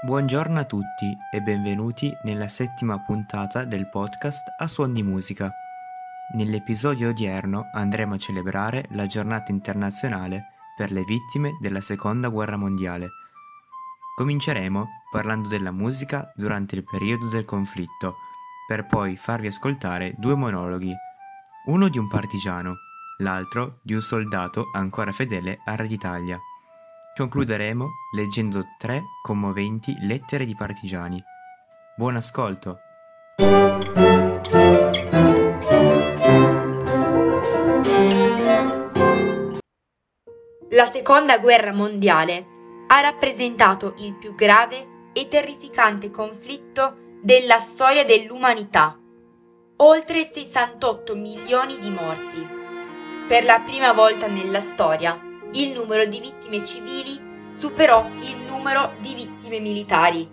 Buongiorno 0.00 0.60
a 0.60 0.64
tutti 0.64 1.12
e 1.28 1.42
benvenuti 1.42 2.16
nella 2.22 2.46
settima 2.46 3.00
puntata 3.00 3.64
del 3.64 3.88
podcast 3.88 4.54
A 4.56 4.68
Suon 4.68 4.92
di 4.92 5.02
Musica. 5.02 5.52
Nell'episodio 6.34 7.08
odierno 7.08 7.68
andremo 7.72 8.14
a 8.14 8.18
celebrare 8.18 8.86
la 8.90 9.08
giornata 9.08 9.50
internazionale 9.50 10.50
per 10.76 10.92
le 10.92 11.02
vittime 11.02 11.58
della 11.60 11.80
Seconda 11.80 12.28
Guerra 12.28 12.56
Mondiale. 12.56 13.08
Cominceremo 14.14 14.86
parlando 15.10 15.48
della 15.48 15.72
musica 15.72 16.32
durante 16.36 16.76
il 16.76 16.84
periodo 16.84 17.26
del 17.26 17.44
conflitto, 17.44 18.18
per 18.68 18.86
poi 18.86 19.16
farvi 19.16 19.48
ascoltare 19.48 20.14
due 20.16 20.36
monologhi, 20.36 20.94
uno 21.66 21.88
di 21.88 21.98
un 21.98 22.06
partigiano, 22.06 22.76
l'altro 23.18 23.80
di 23.82 23.94
un 23.94 24.00
soldato 24.00 24.70
ancora 24.74 25.10
fedele 25.10 25.58
al 25.64 25.76
Re 25.76 25.88
d'Italia. 25.88 26.38
Concluderemo 27.18 27.88
leggendo 28.14 28.62
tre 28.78 29.02
commoventi 29.22 29.92
lettere 30.02 30.44
di 30.44 30.54
partigiani. 30.54 31.20
Buon 31.96 32.14
ascolto! 32.14 32.78
La 40.68 40.86
seconda 40.86 41.40
guerra 41.40 41.72
mondiale 41.72 42.46
ha 42.86 43.00
rappresentato 43.00 43.96
il 43.98 44.14
più 44.14 44.36
grave 44.36 45.10
e 45.12 45.26
terrificante 45.26 46.12
conflitto 46.12 47.18
della 47.20 47.58
storia 47.58 48.04
dell'umanità. 48.04 48.96
Oltre 49.78 50.30
68 50.32 51.16
milioni 51.16 51.80
di 51.80 51.90
morti. 51.90 52.46
Per 53.26 53.42
la 53.42 53.58
prima 53.58 53.92
volta 53.92 54.28
nella 54.28 54.60
storia 54.60 55.27
il 55.52 55.72
numero 55.72 56.04
di 56.04 56.20
vittime 56.20 56.64
civili 56.64 57.20
superò 57.58 58.06
il 58.20 58.36
numero 58.46 58.94
di 59.00 59.14
vittime 59.14 59.60
militari. 59.60 60.28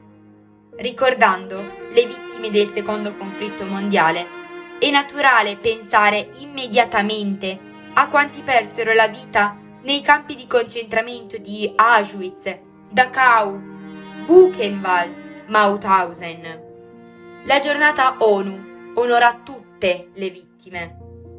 Ricordando 0.77 1.61
le 1.91 2.05
vittime 2.05 2.51
del 2.51 2.71
secondo 2.73 3.15
conflitto 3.15 3.65
mondiale, 3.65 4.25
è 4.77 4.89
naturale 4.91 5.55
pensare 5.55 6.29
immediatamente 6.39 7.57
a 7.93 8.07
quanti 8.09 8.41
persero 8.41 8.93
la 8.93 9.07
vita 9.07 9.57
nei 9.83 10.01
campi 10.01 10.35
di 10.35 10.47
concentramento 10.47 11.37
di 11.37 11.71
Auschwitz, 11.75 12.57
Dachau, 12.89 13.57
Buchenwald, 14.25 15.45
Mauthausen. 15.47 16.63
La 17.45 17.59
giornata 17.59 18.17
ONU 18.19 18.93
onora 18.95 19.41
tutte 19.43 20.09
le 20.13 20.29
vittime, 20.29 20.97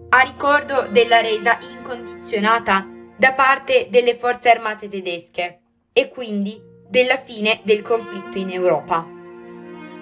a 0.08 0.20
ricordo 0.20 0.86
della 0.90 1.20
resa 1.20 1.58
incondizionata 1.60 2.94
da 3.16 3.32
parte 3.32 3.88
delle 3.90 4.16
forze 4.16 4.50
armate 4.50 4.88
tedesche 4.88 5.60
e 5.92 6.08
quindi 6.08 6.60
della 6.88 7.16
fine 7.16 7.60
del 7.64 7.82
conflitto 7.82 8.38
in 8.38 8.50
Europa. 8.50 9.04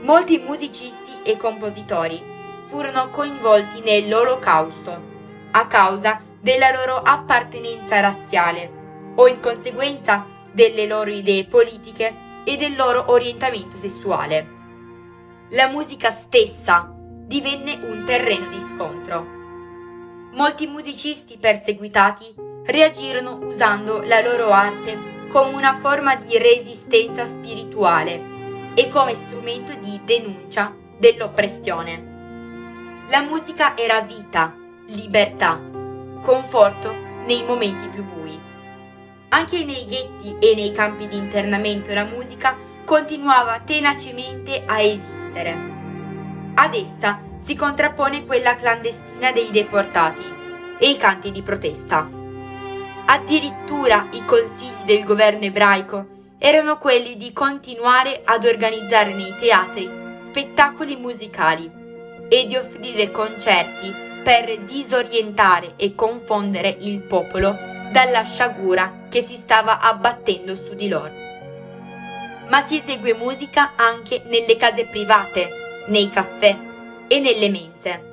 Molti 0.01 0.39
musicisti 0.39 1.23
e 1.23 1.37
compositori 1.37 2.21
furono 2.69 3.11
coinvolti 3.11 3.81
nell'Olocausto 3.81 5.13
a 5.53 5.67
causa 5.67 6.21
della 6.41 6.73
loro 6.73 6.97
appartenenza 6.97 8.01
razziale 8.01 9.13
o 9.15 9.29
in 9.29 9.41
conseguenza 9.41 10.27
delle 10.51 10.87
loro 10.87 11.11
idee 11.11 11.47
politiche 11.47 12.13
e 12.45 12.57
del 12.57 12.75
loro 12.77 13.11
orientamento 13.13 13.77
sessuale. 13.77 14.47
La 15.51 15.69
musica 15.69 16.11
stessa 16.11 16.93
divenne 16.97 17.79
un 17.81 18.05
terreno 18.05 18.49
di 18.49 18.61
scontro. 18.75 19.25
Molti 20.33 20.67
musicisti 20.67 21.39
perseguitati 21.39 22.35
reagirono 22.67 23.39
usando 23.43 24.03
la 24.03 24.23
loro 24.23 24.51
arte 24.51 25.13
come 25.29 25.55
una 25.55 25.75
forma 25.75 26.17
di 26.17 26.39
resistenza 26.39 27.27
spirituale 27.27 28.33
e 28.75 28.89
come 28.89 29.15
strumento 29.15 29.75
di 29.75 30.01
denuncia 30.05 30.75
dell'oppressione. 30.97 32.13
La 33.11 33.21
musica 33.21 33.77
era 33.77 34.01
vita, 34.01 34.55
libertà, 34.87 35.61
conforto 36.23 36.95
nei 37.27 37.43
momenti 37.45 37.89
più 37.89 38.03
bui. 38.03 38.39
Anche 39.29 39.65
nei 39.65 39.85
ghetti 39.87 40.37
e 40.39 40.55
nei 40.55 40.73
campi 40.73 41.07
di 41.09 41.17
internamento 41.17 41.93
la 41.93 42.05
musica 42.05 42.57
continuava 42.85 43.61
tenacemente 43.61 44.63
a 44.67 44.81
esistere. 44.81 45.73
Ad 46.55 46.75
essa 46.75 47.21
si 47.39 47.55
contrappone 47.57 48.25
quella 48.25 48.57
clandestina 48.57 49.33
dei 49.33 49.51
deportati 49.51 50.25
e 50.79 50.89
i 50.89 50.97
canti 50.97 51.31
di 51.31 51.43
protesta. 51.43 52.23
Addirittura 53.07 54.09
i 54.13 54.25
consigli 54.25 54.85
del 54.87 55.05
governo 55.05 55.45
ebraico 55.45 56.07
erano 56.39 56.79
quelli 56.79 57.19
di 57.19 57.35
continuare 57.35 58.23
ad 58.25 58.47
organizzare 58.47 59.13
nei 59.13 59.37
teatri 59.39 59.91
spettacoli 60.27 60.97
musicali 60.97 61.71
e 62.31 62.47
di 62.47 62.57
offrire 62.57 63.11
concerti 63.11 63.95
per 64.23 64.59
disorientare 64.61 65.75
e 65.77 65.95
confondere 65.95 66.77
il 66.81 67.01
popolo 67.01 67.55
dalla 67.93 68.23
sciagura 68.23 69.07
che 69.11 69.23
si 69.23 69.37
stava 69.37 69.81
abbattendo 69.81 70.57
su 70.57 70.75
di 70.75 70.89
loro. 70.89 71.13
Ma 72.49 72.63
si 72.63 72.81
esegue 72.81 73.13
musica 73.13 73.73
anche 73.77 74.23
nelle 74.29 74.57
case 74.57 74.87
private, 74.87 75.85
nei 75.89 76.09
caffè 76.09 76.57
e 77.07 77.21
nelle 77.21 77.51
mense 77.51 78.13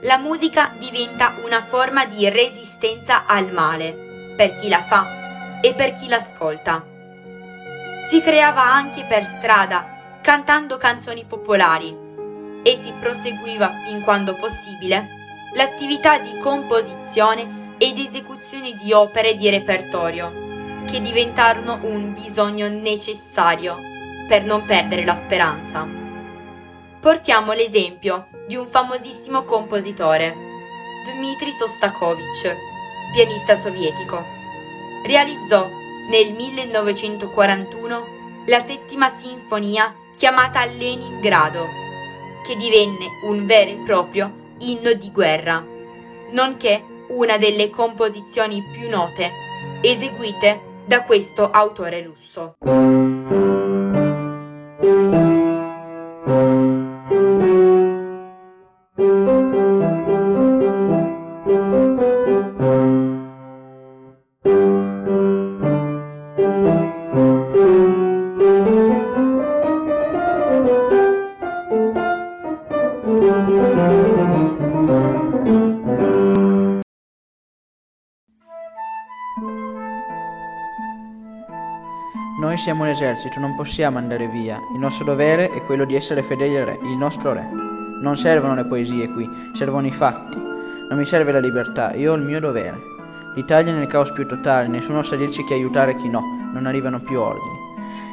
la 0.00 0.18
musica 0.18 0.72
diventa 0.78 1.36
una 1.42 1.62
forma 1.62 2.04
di 2.04 2.28
resistenza 2.28 3.24
al 3.26 3.50
male 3.50 4.34
per 4.36 4.52
chi 4.60 4.68
la 4.68 4.82
fa 4.82 5.60
e 5.60 5.72
per 5.74 5.94
chi 5.94 6.06
l'ascolta. 6.06 6.84
Si 8.08 8.20
creava 8.20 8.62
anche 8.62 9.04
per 9.04 9.24
strada, 9.24 10.18
cantando 10.20 10.76
canzoni 10.76 11.24
popolari, 11.24 12.04
e 12.62 12.80
si 12.82 12.92
proseguiva 12.98 13.70
fin 13.86 14.02
quando 14.02 14.34
possibile 14.34 15.08
l'attività 15.54 16.18
di 16.18 16.38
composizione 16.40 17.74
ed 17.78 17.98
esecuzione 17.98 18.76
di 18.76 18.92
opere 18.92 19.36
di 19.36 19.48
repertorio, 19.48 20.84
che 20.84 21.00
diventarono 21.00 21.80
un 21.82 22.12
bisogno 22.12 22.68
necessario 22.68 23.78
per 24.28 24.44
non 24.44 24.64
perdere 24.66 25.04
la 25.04 25.14
speranza. 25.14 26.05
Portiamo 27.06 27.52
l'esempio 27.52 28.26
di 28.48 28.56
un 28.56 28.66
famosissimo 28.66 29.44
compositore, 29.44 30.34
Dmitri 31.04 31.52
Sostakovich, 31.56 32.52
pianista 33.14 33.54
sovietico. 33.54 34.24
Realizzò 35.06 35.68
nel 36.10 36.32
1941 36.32 38.06
la 38.46 38.58
settima 38.58 39.08
sinfonia 39.08 39.94
chiamata 40.16 40.64
Leningrado, 40.64 41.68
che 42.44 42.56
divenne 42.56 43.06
un 43.22 43.46
vero 43.46 43.70
e 43.70 43.82
proprio 43.84 44.32
inno 44.58 44.92
di 44.94 45.12
guerra, 45.12 45.64
nonché 46.32 46.82
una 47.10 47.38
delle 47.38 47.70
composizioni 47.70 48.64
più 48.72 48.88
note 48.88 49.30
eseguite 49.80 50.60
da 50.84 51.04
questo 51.04 51.52
autore 51.52 52.02
russo. 52.02 52.56
Noi 82.38 82.58
siamo 82.58 82.84
l'esercito, 82.84 83.40
non 83.40 83.54
possiamo 83.54 83.96
andare 83.96 84.28
via. 84.28 84.60
Il 84.74 84.78
nostro 84.78 85.06
dovere 85.06 85.48
è 85.48 85.62
quello 85.62 85.86
di 85.86 85.94
essere 85.94 86.22
fedeli 86.22 86.58
al 86.58 86.66
re, 86.66 86.78
il 86.82 86.96
nostro 86.98 87.32
re. 87.32 87.48
Non 88.02 88.14
servono 88.18 88.54
le 88.54 88.66
poesie 88.66 89.08
qui, 89.08 89.26
servono 89.54 89.86
i 89.86 89.90
fatti. 89.90 90.36
Non 90.36 90.98
mi 90.98 91.06
serve 91.06 91.32
la 91.32 91.38
libertà, 91.38 91.94
io 91.94 92.12
ho 92.12 92.14
il 92.14 92.24
mio 92.24 92.38
dovere. 92.38 92.78
L'Italia 93.36 93.72
è 93.72 93.74
nel 93.74 93.86
caos 93.86 94.12
più 94.12 94.26
totale, 94.26 94.68
nessuno 94.68 95.02
sa 95.02 95.16
dirci 95.16 95.44
chi 95.44 95.54
aiutare 95.54 95.92
e 95.92 95.96
chi 95.96 96.10
no, 96.10 96.50
non 96.52 96.66
arrivano 96.66 97.00
più 97.00 97.18
ordini. 97.18 97.56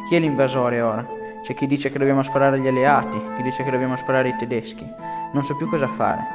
Chi 0.08 0.16
è 0.16 0.20
l'invasore 0.20 0.80
ora? 0.80 1.06
C'è 1.42 1.54
chi 1.54 1.68
dice 1.68 1.92
che 1.92 2.00
dobbiamo 2.00 2.24
sparare 2.24 2.56
agli 2.56 2.68
alleati, 2.68 3.22
chi 3.36 3.44
dice 3.44 3.66
che 3.66 3.72
dobbiamo 3.72 3.98
sparare 3.98 4.30
ai 4.30 4.38
tedeschi. 4.38 4.90
Non 5.34 5.44
so 5.44 5.58
più 5.58 5.68
cosa 5.68 5.90
fare. 5.90 6.26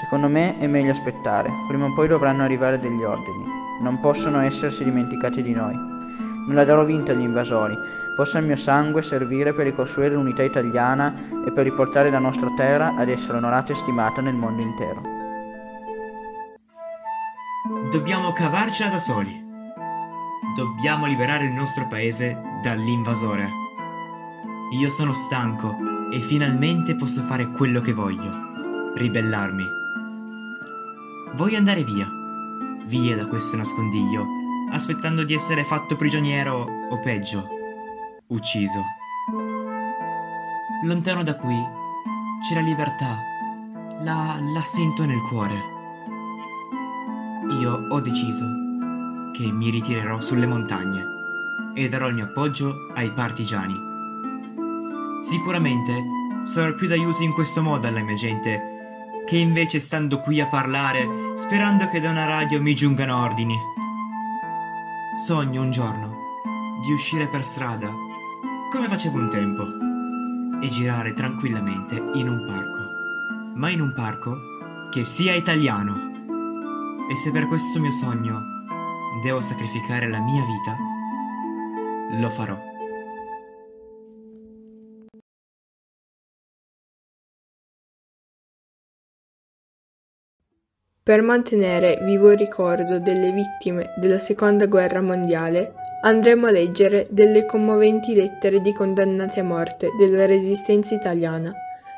Secondo 0.00 0.26
me 0.26 0.58
è 0.58 0.66
meglio 0.66 0.90
aspettare, 0.90 1.52
prima 1.68 1.84
o 1.84 1.92
poi 1.92 2.08
dovranno 2.08 2.42
arrivare 2.42 2.80
degli 2.80 3.04
ordini. 3.04 3.44
Non 3.80 4.00
possono 4.00 4.40
essersi 4.40 4.82
dimenticati 4.82 5.40
di 5.40 5.52
noi. 5.52 5.97
Non 6.48 6.56
la 6.56 6.64
darò 6.64 6.82
vinta 6.82 7.12
agli 7.12 7.20
invasori. 7.20 7.78
Possa 8.16 8.38
il 8.38 8.46
mio 8.46 8.56
sangue 8.56 9.02
servire 9.02 9.52
per 9.52 9.66
ricostruire 9.66 10.14
l'unità 10.14 10.42
italiana 10.42 11.14
e 11.44 11.52
per 11.52 11.64
riportare 11.64 12.10
la 12.10 12.18
nostra 12.18 12.48
terra 12.56 12.94
ad 12.94 13.10
essere 13.10 13.36
onorata 13.36 13.74
e 13.74 13.76
stimata 13.76 14.22
nel 14.22 14.34
mondo 14.34 14.62
intero. 14.62 15.02
Dobbiamo 17.90 18.32
cavarcela 18.32 18.88
da 18.88 18.98
soli. 18.98 19.44
Dobbiamo 20.56 21.04
liberare 21.04 21.44
il 21.44 21.52
nostro 21.52 21.86
paese 21.86 22.40
dall'invasore. 22.62 23.50
Io 24.72 24.88
sono 24.88 25.12
stanco 25.12 25.76
e 26.10 26.18
finalmente 26.20 26.96
posso 26.96 27.20
fare 27.20 27.50
quello 27.50 27.82
che 27.82 27.92
voglio. 27.92 28.92
Ribellarmi. 28.94 29.70
Voglio 31.34 31.58
andare 31.58 31.84
via. 31.84 32.08
Via 32.86 33.16
da 33.16 33.26
questo 33.26 33.54
nascondiglio, 33.54 34.24
aspettando 34.70 35.24
di 35.24 35.34
essere 35.34 35.64
fatto 35.64 35.96
prigioniero 35.96 36.66
o 36.90 36.98
peggio, 37.00 37.48
ucciso. 38.28 38.82
Lontano 40.84 41.22
da 41.22 41.34
qui 41.34 41.56
c'è 42.40 42.54
la 42.54 42.60
libertà. 42.60 43.18
La, 44.00 44.38
la 44.54 44.62
sento 44.62 45.04
nel 45.04 45.20
cuore. 45.22 45.76
Io 47.60 47.88
ho 47.88 48.00
deciso 48.00 48.46
che 49.32 49.50
mi 49.50 49.70
ritirerò 49.70 50.20
sulle 50.20 50.46
montagne 50.46 51.04
e 51.74 51.88
darò 51.88 52.08
il 52.08 52.14
mio 52.14 52.24
appoggio 52.24 52.92
ai 52.94 53.10
partigiani. 53.12 53.74
Sicuramente 55.20 55.92
sarò 56.42 56.74
più 56.74 56.86
d'aiuto 56.86 57.22
in 57.22 57.32
questo 57.32 57.60
modo 57.62 57.88
alla 57.88 58.02
mia 58.02 58.14
gente 58.14 58.76
che 59.26 59.36
invece 59.36 59.78
stando 59.80 60.20
qui 60.20 60.40
a 60.40 60.46
parlare 60.46 61.06
sperando 61.34 61.88
che 61.88 62.00
da 62.00 62.10
una 62.10 62.24
radio 62.24 62.62
mi 62.62 62.74
giungano 62.74 63.20
ordini. 63.20 63.56
Sogno 65.18 65.62
un 65.62 65.72
giorno 65.72 66.16
di 66.80 66.92
uscire 66.92 67.26
per 67.26 67.42
strada 67.42 67.92
come 68.70 68.86
facevo 68.86 69.18
un 69.18 69.28
tempo 69.28 69.64
e 70.64 70.68
girare 70.68 71.12
tranquillamente 71.12 71.96
in 72.14 72.28
un 72.28 72.44
parco, 72.46 73.56
ma 73.56 73.68
in 73.68 73.80
un 73.80 73.92
parco 73.94 74.38
che 74.90 75.02
sia 75.02 75.34
italiano. 75.34 75.96
E 77.10 77.16
se 77.16 77.32
per 77.32 77.48
questo 77.48 77.80
mio 77.80 77.90
sogno 77.90 78.40
devo 79.20 79.40
sacrificare 79.40 80.08
la 80.08 80.20
mia 80.20 80.44
vita, 80.44 80.76
lo 82.20 82.30
farò. 82.30 82.67
Per 91.08 91.22
mantenere 91.22 92.00
vivo 92.02 92.32
il 92.32 92.36
ricordo 92.36 92.98
delle 92.98 93.32
vittime 93.32 93.94
della 93.96 94.18
Seconda 94.18 94.66
Guerra 94.66 95.00
Mondiale, 95.00 95.72
andremo 96.02 96.48
a 96.48 96.50
leggere 96.50 97.06
delle 97.08 97.46
commoventi 97.46 98.14
lettere 98.14 98.60
di 98.60 98.74
condannati 98.74 99.40
a 99.40 99.42
morte 99.42 99.88
della 99.98 100.26
Resistenza 100.26 100.94
italiana 100.94 101.50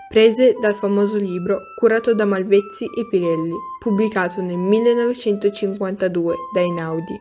prese 0.08 0.54
dal 0.60 0.76
famoso 0.76 1.16
libro 1.16 1.58
curato 1.76 2.14
da 2.14 2.24
Malvezzi 2.24 2.84
e 2.84 3.08
Pirelli, 3.10 3.56
pubblicato 3.80 4.42
nel 4.42 4.58
1952 4.58 6.34
da 6.52 6.60
Einaudi. 6.60 7.20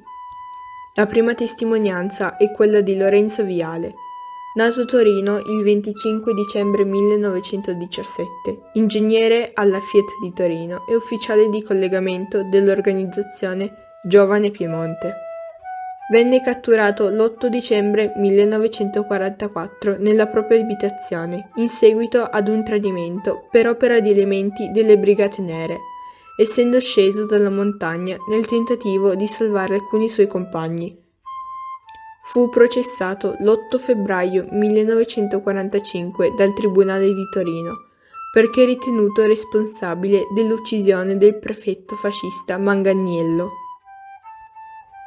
La 0.94 1.08
prima 1.08 1.34
testimonianza 1.34 2.38
è 2.38 2.52
quella 2.52 2.82
di 2.82 2.98
Lorenzo 2.98 3.44
Viale, 3.44 3.96
nato 4.60 4.82
a 4.82 4.86
Torino 4.86 5.38
il 5.38 5.64
25 5.64 6.34
dicembre 6.34 6.84
1917, 6.84 8.72
ingegnere 8.74 9.52
alla 9.54 9.80
Fiat 9.80 10.20
di 10.22 10.34
Torino 10.34 10.86
e 10.86 10.96
ufficiale 10.96 11.48
di 11.48 11.64
collegamento 11.64 12.44
dell'organizzazione 12.44 13.72
Giovane 14.04 14.52
Piemonte. 14.52 15.16
Venne 16.12 16.42
catturato 16.42 17.08
l'8 17.08 17.46
dicembre 17.46 18.12
1944 18.18 19.96
nella 20.00 20.28
propria 20.28 20.60
abitazione, 20.60 21.52
in 21.56 21.70
seguito 21.70 22.24
ad 22.24 22.50
un 22.50 22.62
tradimento 22.66 23.48
per 23.50 23.66
opera 23.66 24.02
di 24.02 24.10
elementi 24.10 24.72
delle 24.72 24.98
Brigate 24.98 25.42
Nere, 25.42 25.78
essendo 26.38 26.82
sceso 26.82 27.26
dalla 27.26 27.50
montagna 27.50 28.18
nel 28.28 28.46
tentativo 28.46 29.16
di 29.16 29.28
salvare 29.28 29.76
alcuni 29.76 30.10
suoi 30.10 30.28
compagni. 30.28 30.99
Fu 32.32 32.48
processato 32.48 33.36
l'8 33.40 33.80
febbraio 33.80 34.46
1945 34.52 36.36
dal 36.36 36.54
Tribunale 36.54 37.12
di 37.12 37.28
Torino 37.28 37.88
perché 38.32 38.66
ritenuto 38.66 39.26
responsabile 39.26 40.28
dell'uccisione 40.36 41.18
del 41.18 41.40
prefetto 41.40 41.96
fascista 41.96 42.60
Manganiello. 42.60 43.50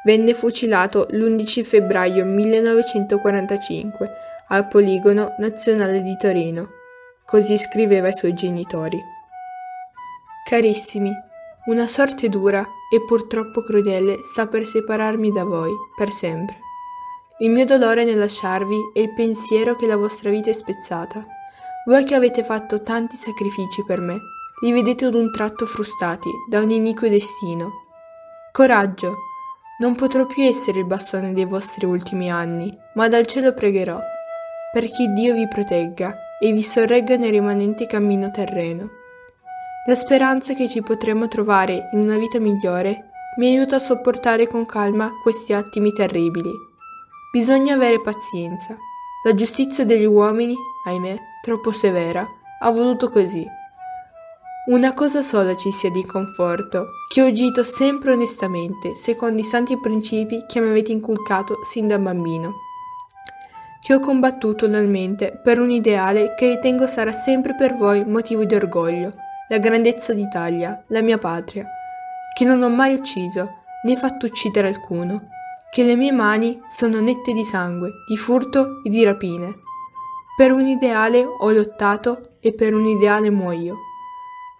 Venne 0.03 0.33
fucilato 0.33 1.07
l'11 1.11 1.63
febbraio 1.63 2.25
1945 2.25 4.09
al 4.49 4.67
Poligono 4.67 5.35
Nazionale 5.37 6.01
di 6.01 6.17
Torino. 6.17 6.71
Così 7.25 7.57
scriveva 7.57 8.07
ai 8.07 8.13
suoi 8.13 8.33
genitori. 8.33 8.99
Carissimi, 10.43 11.13
una 11.67 11.87
sorte 11.87 12.27
dura 12.27 12.67
e 12.93 13.01
purtroppo 13.05 13.63
crudele 13.63 14.17
sta 14.23 14.45
per 14.45 14.65
separarmi 14.65 15.31
da 15.31 15.45
voi, 15.45 15.71
per 15.95 16.11
sempre. 16.11 16.62
Il 17.39 17.49
mio 17.49 17.65
dolore 17.65 18.03
nel 18.03 18.19
lasciarvi 18.19 18.91
è 18.93 18.99
il 18.99 19.13
pensiero 19.13 19.75
che 19.75 19.87
la 19.87 19.97
vostra 19.97 20.29
vita 20.29 20.51
è 20.51 20.53
spezzata. 20.53 21.25
Voi 21.85 22.03
che 22.05 22.13
avete 22.13 22.43
fatto 22.43 22.83
tanti 22.83 23.15
sacrifici 23.15 23.83
per 23.83 23.99
me, 23.99 24.19
li 24.61 24.71
vedete 24.71 25.05
ad 25.05 25.15
un 25.15 25.31
tratto 25.31 25.65
frustati 25.65 26.29
da 26.47 26.61
un 26.61 26.69
iniquo 26.69 27.09
destino. 27.09 27.71
Coraggio! 28.51 29.15
Non 29.79 29.95
potrò 29.95 30.27
più 30.27 30.43
essere 30.43 30.79
il 30.79 30.85
bastone 30.85 31.33
dei 31.33 31.45
vostri 31.45 31.87
ultimi 31.87 32.29
anni, 32.29 32.71
ma 32.93 33.09
dal 33.09 33.25
cielo 33.25 33.53
pregherò, 33.55 33.99
perché 34.71 35.07
Dio 35.07 35.33
vi 35.33 35.47
protegga 35.47 36.15
e 36.39 36.51
vi 36.51 36.61
sorregga 36.61 37.17
nel 37.17 37.31
rimanente 37.31 37.87
cammino 37.87 38.29
terreno. 38.29 38.89
La 39.87 39.95
speranza 39.95 40.53
che 40.53 40.69
ci 40.69 40.83
potremo 40.83 41.27
trovare 41.27 41.89
in 41.93 42.01
una 42.01 42.17
vita 42.17 42.39
migliore 42.39 43.09
mi 43.37 43.47
aiuta 43.47 43.77
a 43.77 43.79
sopportare 43.79 44.47
con 44.47 44.67
calma 44.67 45.09
questi 45.23 45.51
attimi 45.51 45.91
terribili. 45.91 46.71
Bisogna 47.33 47.73
avere 47.73 47.99
pazienza. 47.99 48.77
La 49.23 49.33
giustizia 49.33 49.83
degli 49.85 50.05
uomini, 50.05 50.55
ahimè, 50.85 51.17
troppo 51.41 51.71
severa, 51.71 52.23
ha 52.59 52.69
voluto 52.69 53.09
così. 53.09 53.43
Una 54.67 54.93
cosa 54.93 55.23
sola 55.23 55.55
ci 55.55 55.71
sia 55.71 55.89
di 55.89 56.05
conforto, 56.05 56.89
che 57.11 57.23
ho 57.23 57.25
agito 57.25 57.63
sempre 57.63 58.13
onestamente, 58.13 58.95
secondo 58.95 59.41
i 59.41 59.45
santi 59.45 59.79
principi 59.79 60.45
che 60.45 60.59
mi 60.59 60.69
avete 60.69 60.91
inculcato 60.91 61.63
sin 61.63 61.87
da 61.87 61.97
bambino. 61.97 62.53
Che 63.81 63.95
ho 63.95 63.99
combattuto 63.99 64.67
lealmente 64.67 65.39
per 65.43 65.59
un 65.59 65.71
ideale 65.71 66.35
che 66.35 66.49
ritengo 66.49 66.85
sarà 66.85 67.11
sempre 67.11 67.55
per 67.55 67.75
voi 67.75 68.05
motivo 68.05 68.45
di 68.45 68.53
orgoglio, 68.53 69.11
la 69.47 69.57
grandezza 69.57 70.13
d'Italia, 70.13 70.83
la 70.89 71.01
mia 71.01 71.17
patria, 71.17 71.65
che 72.37 72.45
non 72.45 72.61
ho 72.61 72.69
mai 72.69 72.93
ucciso, 72.93 73.63
né 73.85 73.95
fatto 73.95 74.27
uccidere 74.27 74.67
alcuno, 74.67 75.29
che 75.73 75.81
le 75.81 75.95
mie 75.95 76.11
mani 76.11 76.61
sono 76.67 76.99
nette 76.99 77.33
di 77.33 77.43
sangue, 77.43 78.03
di 78.07 78.15
furto 78.15 78.83
e 78.83 78.91
di 78.91 79.03
rapine. 79.03 79.61
Per 80.37 80.51
un 80.51 80.67
ideale 80.67 81.25
ho 81.25 81.49
lottato 81.49 82.35
e 82.41 82.53
per 82.53 82.75
un 82.75 82.85
ideale 82.85 83.31
muoio. 83.31 83.77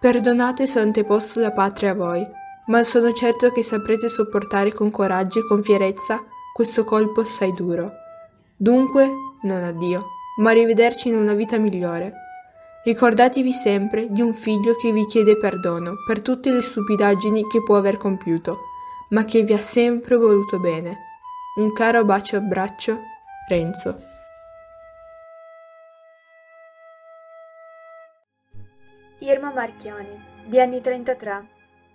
Perdonate 0.00 0.66
se 0.66 0.80
ho 0.80 0.82
anteposto 0.82 1.38
la 1.38 1.52
patria 1.52 1.92
a 1.92 1.94
voi, 1.94 2.26
ma 2.66 2.82
sono 2.82 3.12
certo 3.12 3.52
che 3.52 3.62
saprete 3.62 4.08
sopportare 4.08 4.72
con 4.72 4.90
coraggio 4.90 5.38
e 5.38 5.46
con 5.46 5.62
fierezza 5.62 6.20
questo 6.52 6.82
colpo 6.82 7.20
assai 7.20 7.54
duro. 7.54 7.92
Dunque, 8.56 9.08
non 9.42 9.62
addio, 9.62 10.04
ma 10.40 10.50
arrivederci 10.50 11.10
in 11.10 11.14
una 11.14 11.34
vita 11.34 11.58
migliore. 11.58 12.12
Ricordatevi 12.82 13.52
sempre 13.52 14.08
di 14.10 14.20
un 14.20 14.34
figlio 14.34 14.74
che 14.74 14.90
vi 14.90 15.06
chiede 15.06 15.36
perdono 15.36 15.92
per 16.04 16.22
tutte 16.22 16.50
le 16.50 16.60
stupidaggini 16.60 17.46
che 17.46 17.62
può 17.62 17.76
aver 17.76 17.98
compiuto, 17.98 18.58
ma 19.10 19.24
che 19.24 19.42
vi 19.42 19.52
ha 19.52 19.60
sempre 19.60 20.16
voluto 20.16 20.58
bene. 20.58 21.12
Un 21.56 21.72
caro 21.72 22.04
bacio 22.04 22.38
abbraccio, 22.38 23.00
Renzo. 23.46 23.94
Irma 29.20 29.52
Marchiani, 29.52 30.20
di 30.46 30.58
anni 30.58 30.80
33, 30.80 31.46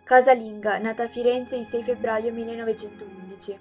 casalinga, 0.05 0.77
nata 0.77 1.03
a 1.03 1.09
Firenze 1.09 1.57
il 1.57 1.65
6 1.65 1.83
febbraio 1.83 2.31
1911. 2.31 3.59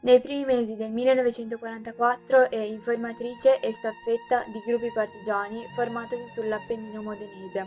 Nei 0.00 0.20
primi 0.20 0.44
mesi 0.44 0.76
del 0.76 0.90
1944 0.90 2.50
è 2.50 2.58
informatrice 2.58 3.58
e 3.60 3.72
staffetta 3.72 4.44
di 4.52 4.60
gruppi 4.66 4.92
partigiani 4.92 5.66
formati 5.72 6.16
sull'Appennino 6.28 7.00
modenese. 7.00 7.66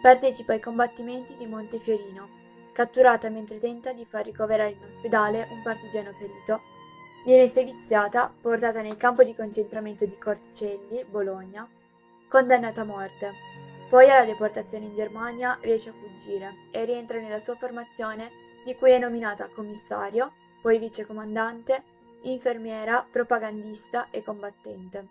Partecipa 0.00 0.54
ai 0.54 0.60
combattimenti 0.60 1.34
di 1.36 1.46
Montefiorino, 1.46 2.37
catturata 2.78 3.28
mentre 3.28 3.58
tenta 3.58 3.92
di 3.92 4.04
far 4.04 4.24
ricoverare 4.24 4.70
in 4.70 4.84
ospedale 4.84 5.48
un 5.50 5.62
partigiano 5.62 6.12
ferito. 6.12 6.60
Viene 7.24 7.48
seviziata, 7.48 8.32
portata 8.40 8.82
nel 8.82 8.96
campo 8.96 9.24
di 9.24 9.34
concentramento 9.34 10.06
di 10.06 10.16
Corticelli, 10.16 11.04
Bologna, 11.04 11.68
condannata 12.28 12.82
a 12.82 12.84
morte. 12.84 13.32
Poi 13.88 14.08
alla 14.08 14.24
deportazione 14.24 14.84
in 14.84 14.94
Germania 14.94 15.58
riesce 15.60 15.90
a 15.90 15.92
fuggire 15.92 16.68
e 16.70 16.84
rientra 16.84 17.18
nella 17.18 17.40
sua 17.40 17.56
formazione 17.56 18.30
di 18.64 18.76
cui 18.76 18.92
è 18.92 18.98
nominata 19.00 19.48
commissario, 19.48 20.34
poi 20.62 20.78
vicecomandante, 20.78 21.82
infermiera, 22.22 23.04
propagandista 23.10 24.08
e 24.10 24.22
combattente. 24.22 25.08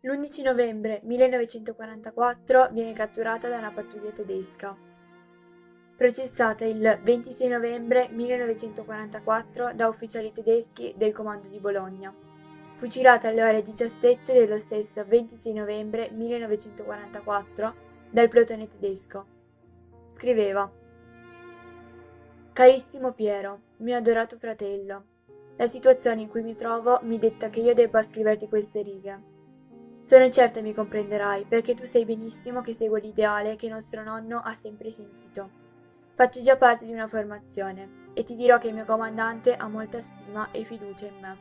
L'11 0.00 0.42
novembre 0.42 1.00
1944 1.04 2.70
viene 2.72 2.92
catturata 2.94 3.48
da 3.48 3.58
una 3.58 3.70
pattuglia 3.70 4.10
tedesca. 4.10 4.83
Processata 5.96 6.64
il 6.64 6.98
26 7.04 7.48
novembre 7.48 8.08
1944 8.10 9.74
da 9.74 9.86
ufficiali 9.86 10.32
tedeschi 10.32 10.92
del 10.96 11.12
comando 11.12 11.46
di 11.46 11.60
Bologna. 11.60 12.12
fucilato 12.74 13.28
alle 13.28 13.44
ore 13.44 13.62
17 13.62 14.32
dello 14.32 14.58
stesso 14.58 15.04
26 15.06 15.52
novembre 15.52 16.10
1944 16.10 17.74
dal 18.10 18.26
plotone 18.26 18.66
tedesco. 18.66 19.24
Scriveva 20.08 20.68
Carissimo 22.52 23.12
Piero, 23.12 23.60
mio 23.76 23.96
adorato 23.96 24.36
fratello, 24.36 25.04
la 25.56 25.68
situazione 25.68 26.22
in 26.22 26.28
cui 26.28 26.42
mi 26.42 26.56
trovo 26.56 26.98
mi 27.02 27.18
detta 27.18 27.48
che 27.48 27.60
io 27.60 27.72
debba 27.72 28.02
scriverti 28.02 28.48
queste 28.48 28.82
righe. 28.82 29.22
Sono 30.02 30.28
certa 30.28 30.60
mi 30.60 30.74
comprenderai, 30.74 31.46
perché 31.48 31.74
tu 31.74 31.84
sai 31.84 32.04
benissimo 32.04 32.62
che 32.62 32.74
seguo 32.74 32.96
l'ideale 32.96 33.54
che 33.54 33.68
nostro 33.68 34.02
nonno 34.02 34.40
ha 34.44 34.54
sempre 34.54 34.90
sentito. 34.90 35.62
Faccio 36.16 36.40
già 36.42 36.56
parte 36.56 36.84
di 36.84 36.92
una 36.92 37.08
formazione 37.08 38.12
e 38.14 38.22
ti 38.22 38.36
dirò 38.36 38.58
che 38.58 38.68
il 38.68 38.74
mio 38.74 38.84
comandante 38.84 39.56
ha 39.56 39.66
molta 39.66 40.00
stima 40.00 40.52
e 40.52 40.62
fiducia 40.62 41.06
in 41.06 41.18
me. 41.18 41.38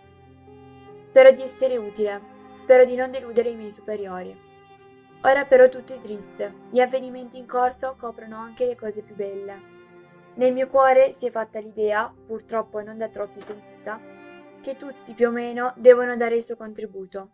Spero 0.99 1.31
di 1.31 1.43
essere 1.43 1.77
utile, 1.77 2.19
spero 2.53 2.83
di 2.83 2.95
non 2.95 3.11
deludere 3.11 3.51
i 3.51 3.55
miei 3.55 3.71
superiori. 3.71 4.35
Ora 5.21 5.45
però 5.45 5.69
tutto 5.69 5.93
è 5.93 5.99
triste, 5.99 6.55
gli 6.71 6.79
avvenimenti 6.79 7.37
in 7.37 7.45
corso 7.45 7.95
coprono 7.99 8.37
anche 8.37 8.65
le 8.65 8.75
cose 8.75 9.03
più 9.03 9.13
belle. 9.13 9.61
Nel 10.37 10.53
mio 10.53 10.67
cuore 10.67 11.13
si 11.13 11.27
è 11.27 11.29
fatta 11.29 11.59
l'idea, 11.59 12.11
purtroppo 12.25 12.81
non 12.81 12.97
da 12.97 13.09
troppi 13.09 13.39
sentita, 13.39 14.01
che 14.59 14.75
tutti 14.75 15.13
più 15.13 15.27
o 15.27 15.31
meno 15.31 15.75
devono 15.77 16.15
dare 16.15 16.37
il 16.37 16.43
suo 16.43 16.55
contributo. 16.55 17.29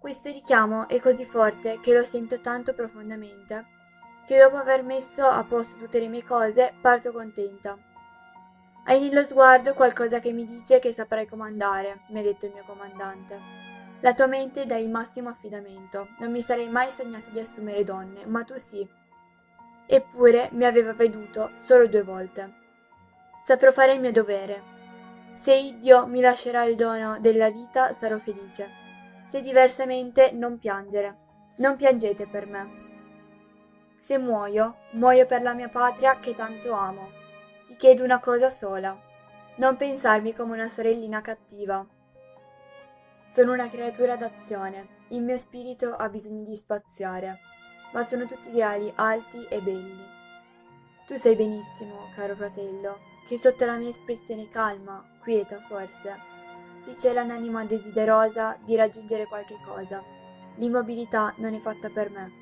Questo 0.00 0.30
richiamo 0.30 0.88
è 0.88 0.98
così 0.98 1.26
forte 1.26 1.78
che 1.78 1.92
lo 1.92 2.02
sento 2.02 2.40
tanto 2.40 2.72
profondamente 2.72 3.80
che 4.24 4.38
dopo 4.38 4.56
aver 4.56 4.82
messo 4.82 5.24
a 5.24 5.44
posto 5.44 5.78
tutte 5.78 5.98
le 5.98 6.08
mie 6.08 6.24
cose 6.24 6.74
parto 6.80 7.12
contenta. 7.12 7.76
Hai 8.84 9.00
nello 9.00 9.22
sguardo 9.22 9.74
qualcosa 9.74 10.18
che 10.18 10.32
mi 10.32 10.44
dice 10.44 10.78
che 10.78 10.92
saprai 10.92 11.26
comandare, 11.26 12.00
mi 12.08 12.20
ha 12.20 12.22
detto 12.22 12.46
il 12.46 12.52
mio 12.52 12.64
comandante. 12.64 13.38
La 14.00 14.14
tua 14.14 14.26
mente 14.26 14.66
dà 14.66 14.76
il 14.76 14.90
massimo 14.90 15.28
affidamento. 15.28 16.08
Non 16.18 16.32
mi 16.32 16.40
sarei 16.40 16.68
mai 16.68 16.90
sognato 16.90 17.30
di 17.30 17.38
assumere 17.38 17.84
donne, 17.84 18.26
ma 18.26 18.42
tu 18.42 18.56
sì. 18.56 18.86
Eppure 19.86 20.48
mi 20.52 20.64
aveva 20.64 20.92
veduto 20.92 21.52
solo 21.60 21.86
due 21.86 22.02
volte. 22.02 22.52
Saprò 23.40 23.70
fare 23.70 23.92
il 23.92 24.00
mio 24.00 24.10
dovere. 24.10 24.70
Se 25.34 25.76
Dio 25.78 26.06
mi 26.08 26.20
lascerà 26.20 26.64
il 26.64 26.74
dono 26.74 27.20
della 27.20 27.50
vita, 27.50 27.92
sarò 27.92 28.18
felice. 28.18 28.70
Se 29.24 29.40
diversamente, 29.40 30.32
non 30.32 30.58
piangere. 30.58 31.18
Non 31.58 31.76
piangete 31.76 32.26
per 32.26 32.46
me. 32.46 32.91
Se 34.02 34.18
muoio, 34.18 34.78
muoio 34.94 35.26
per 35.26 35.42
la 35.42 35.54
mia 35.54 35.68
patria 35.68 36.18
che 36.18 36.34
tanto 36.34 36.72
amo. 36.72 37.12
Ti 37.68 37.76
chiedo 37.76 38.02
una 38.02 38.18
cosa 38.18 38.50
sola. 38.50 39.00
Non 39.58 39.76
pensarmi 39.76 40.34
come 40.34 40.54
una 40.54 40.66
sorellina 40.66 41.20
cattiva. 41.20 41.86
Sono 43.24 43.52
una 43.52 43.68
creatura 43.68 44.16
d'azione. 44.16 45.04
Il 45.10 45.22
mio 45.22 45.38
spirito 45.38 45.94
ha 45.94 46.08
bisogno 46.08 46.42
di 46.42 46.56
spaziare 46.56 47.38
ma 47.92 48.02
sono 48.02 48.26
tutti 48.26 48.48
ideali 48.48 48.92
alti 48.96 49.46
e 49.48 49.62
belli. 49.62 50.04
Tu 51.06 51.14
sai 51.14 51.36
benissimo, 51.36 52.10
caro 52.12 52.34
fratello, 52.34 52.98
che 53.28 53.38
sotto 53.38 53.64
la 53.66 53.76
mia 53.76 53.90
espressione 53.90 54.48
calma, 54.48 55.18
quieta 55.22 55.64
forse, 55.68 56.16
si 56.82 56.96
cela 56.96 57.22
un'anima 57.22 57.64
desiderosa 57.66 58.58
di 58.64 58.74
raggiungere 58.74 59.26
qualche 59.26 59.60
cosa. 59.64 60.02
L'immobilità 60.56 61.34
non 61.36 61.54
è 61.54 61.60
fatta 61.60 61.88
per 61.88 62.10
me. 62.10 62.41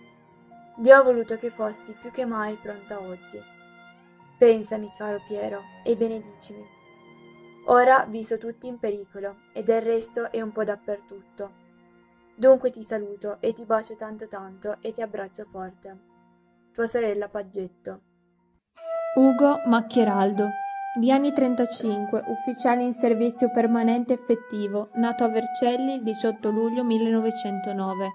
Dio 0.77 0.97
ha 0.97 1.03
voluto 1.03 1.37
che 1.37 1.51
fossi 1.51 1.95
più 2.01 2.11
che 2.11 2.25
mai 2.25 2.57
pronta 2.57 3.01
oggi. 3.01 3.41
Pensami, 4.39 4.91
caro 4.97 5.21
Piero, 5.27 5.63
e 5.85 5.97
benedicimi. 5.97 6.65
Ora 7.67 8.07
vi 8.09 8.25
so 8.25 8.39
tutti 8.39 8.67
in 8.67 8.79
pericolo, 8.79 9.37
e 9.53 9.63
del 9.63 9.83
resto 9.83 10.31
è 10.31 10.41
un 10.41 10.53
po' 10.53 10.65
dappertutto. 10.65 11.53
Dunque 12.35 12.71
ti 12.71 12.83
saluto 12.83 13.37
e 13.41 13.53
ti 13.53 13.67
bacio 13.67 13.97
tanto 13.97 14.27
tanto 14.27 14.79
e 14.81 14.93
ti 14.93 15.03
abbraccio 15.03 15.45
forte. 15.45 15.99
Tua 16.73 16.87
sorella 16.87 17.29
Paggetto. 17.29 18.01
Ugo 19.17 19.61
Macchieraldo, 19.67 20.49
di 20.99 21.13
anni 21.13 21.33
35, 21.33 22.25
ufficiale 22.29 22.83
in 22.83 22.95
servizio 22.95 23.51
permanente 23.51 24.15
effettivo, 24.15 24.89
nato 24.95 25.25
a 25.25 25.29
Vercelli 25.29 25.95
il 25.95 26.03
18 26.03 26.51
luglio 26.51 26.83
1909, 26.83 28.09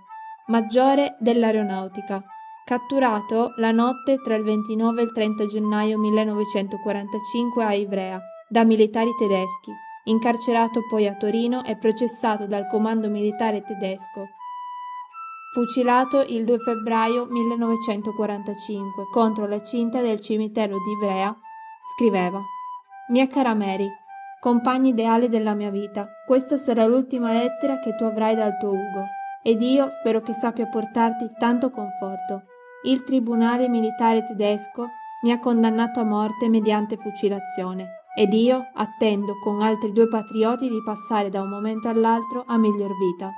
maggiore 0.47 1.15
dell'aeronautica, 1.19 2.23
catturato 2.65 3.53
la 3.57 3.71
notte 3.71 4.17
tra 4.21 4.35
il 4.35 4.43
29 4.43 4.99
e 4.99 5.03
il 5.05 5.11
30 5.11 5.45
gennaio 5.45 5.99
1945 5.99 7.63
a 7.63 7.73
Ivrea 7.73 8.19
da 8.49 8.63
militari 8.63 9.11
tedeschi 9.17 9.71
incarcerato 10.05 10.85
poi 10.85 11.07
a 11.07 11.15
Torino 11.15 11.63
e 11.63 11.77
processato 11.77 12.47
dal 12.47 12.67
comando 12.67 13.09
militare 13.09 13.61
tedesco. 13.61 14.29
Fucilato 15.53 16.23
il 16.27 16.43
2 16.43 16.59
febbraio 16.59 17.25
1945 17.25 19.05
contro 19.11 19.47
la 19.47 19.61
cinta 19.63 20.01
del 20.01 20.19
cimitero 20.19 20.77
di 20.83 20.91
Ivrea, 20.91 21.35
scriveva 21.95 22.41
Mia 23.09 23.27
cara 23.27 23.53
Mary, 23.53 23.87
compagno 24.39 24.89
ideale 24.89 25.29
della 25.29 25.53
mia 25.53 25.69
vita, 25.69 26.07
questa 26.25 26.57
sarà 26.57 26.85
l'ultima 26.85 27.31
lettera 27.31 27.79
che 27.79 27.95
tu 27.95 28.03
avrai 28.03 28.35
dal 28.35 28.57
tuo 28.57 28.71
Ugo, 28.71 29.05
ed 29.41 29.61
io 29.61 29.89
spero 29.89 30.21
che 30.21 30.33
sappia 30.33 30.67
portarti 30.67 31.31
tanto 31.37 31.69
conforto. 31.69 32.43
Il 32.85 33.03
tribunale 33.03 33.67
militare 33.67 34.23
tedesco 34.23 34.89
mi 35.23 35.31
ha 35.31 35.39
condannato 35.39 35.99
a 35.99 36.03
morte 36.03 36.47
mediante 36.49 36.97
fucilazione 36.97 38.03
ed 38.15 38.31
io 38.33 38.69
attendo 38.75 39.39
con 39.39 39.59
altri 39.61 39.91
due 39.91 40.07
patrioti 40.07 40.69
di 40.69 40.83
passare 40.83 41.29
da 41.29 41.41
un 41.41 41.49
momento 41.49 41.89
all'altro 41.89 42.43
a 42.45 42.57
miglior 42.57 42.95
vita. 42.95 43.31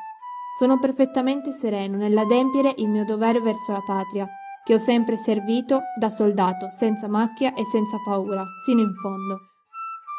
Sono 0.59 0.79
perfettamente 0.79 1.53
sereno 1.53 1.95
nell'adempiere 1.95 2.73
il 2.77 2.89
mio 2.89 3.05
dovere 3.05 3.39
verso 3.39 3.71
la 3.71 3.81
patria, 3.85 4.27
che 4.65 4.73
ho 4.73 4.77
sempre 4.77 5.15
servito 5.15 5.79
da 5.97 6.09
soldato, 6.09 6.69
senza 6.69 7.07
macchia 7.07 7.53
e 7.53 7.63
senza 7.63 7.95
paura, 8.03 8.43
sino 8.65 8.81
in 8.81 8.93
fondo. 8.95 9.37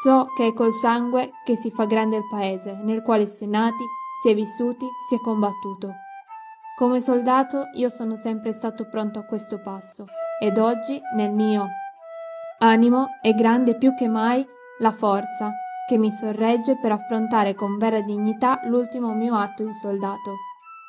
So 0.03 0.25
che 0.35 0.47
è 0.47 0.53
col 0.53 0.73
sangue 0.73 1.33
che 1.45 1.55
si 1.55 1.69
fa 1.69 1.85
grande 1.85 2.17
il 2.17 2.27
paese, 2.27 2.79
nel 2.81 3.03
quale 3.03 3.27
si 3.27 3.43
è 3.43 3.47
nati, 3.47 3.83
si 4.23 4.29
è 4.29 4.33
vissuti, 4.33 4.87
si 5.07 5.15
è 5.15 5.19
combattuto. 5.21 5.93
Come 6.79 7.01
soldato 7.01 7.71
io 7.73 7.89
sono 7.89 8.15
sempre 8.15 8.53
stato 8.53 8.85
pronto 8.85 9.19
a 9.19 9.25
questo 9.25 9.59
passo, 9.59 10.05
ed 10.39 10.57
oggi, 10.57 10.97
nel 11.13 11.29
mio 11.29 11.67
Animo 12.59 13.17
è 13.21 13.33
grande 13.33 13.75
più 13.75 13.93
che 13.95 14.07
mai 14.07 14.47
la 14.77 14.91
forza 14.91 15.51
che 15.89 15.97
mi 15.97 16.09
sorregge 16.09 16.79
per 16.79 16.93
affrontare 16.93 17.53
con 17.53 17.77
vera 17.77 17.99
dignità 17.99 18.61
l'ultimo 18.67 19.13
mio 19.13 19.35
atto 19.35 19.63
in 19.63 19.73
soldato. 19.73 20.35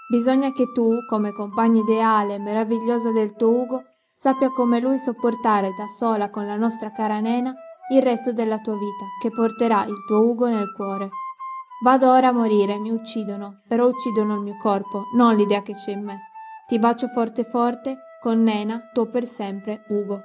Bisogna 0.08 0.52
che 0.52 0.70
tu, 0.72 1.04
come 1.08 1.32
compagna 1.32 1.80
ideale 1.80 2.34
e 2.34 2.38
meravigliosa 2.38 3.10
del 3.10 3.34
tuo 3.34 3.48
Ugo, 3.48 3.82
sappia 4.14 4.48
come 4.50 4.78
lui 4.78 4.96
sopportare 4.96 5.74
da 5.76 5.88
sola 5.88 6.30
con 6.30 6.46
la 6.46 6.54
nostra 6.54 6.92
cara 6.92 7.18
nena 7.18 7.52
il 7.92 8.00
resto 8.00 8.32
della 8.32 8.60
tua 8.60 8.74
vita, 8.74 9.06
che 9.20 9.32
porterà 9.32 9.84
il 9.86 10.04
tuo 10.06 10.20
Ugo 10.20 10.46
nel 10.46 10.72
cuore. 10.72 11.08
Vado 11.82 12.10
ora 12.10 12.28
a 12.28 12.32
morire, 12.32 12.78
mi 12.78 12.90
uccidono, 12.90 13.62
però 13.66 13.86
uccidono 13.86 14.34
il 14.34 14.40
mio 14.40 14.56
corpo, 14.58 15.04
non 15.14 15.34
l'idea 15.34 15.62
che 15.62 15.72
c'è 15.72 15.92
in 15.92 16.04
me. 16.04 16.18
Ti 16.66 16.78
bacio 16.78 17.08
forte 17.08 17.44
forte, 17.44 17.96
con 18.20 18.42
nena, 18.42 18.90
tuo 18.92 19.06
per 19.06 19.24
sempre, 19.24 19.84
Ugo. 19.88 20.20